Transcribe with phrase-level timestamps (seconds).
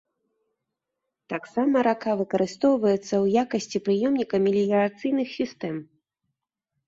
[1.33, 5.75] Таксама рака выкарыстоўваецца ў якасці прыёмніка меліярацыйных сістэм.